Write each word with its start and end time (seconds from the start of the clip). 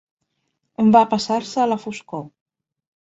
Va 0.95 1.01
passar-se 1.13 1.63
a 1.65 1.67
la 1.73 1.79
foscor. 1.85 2.25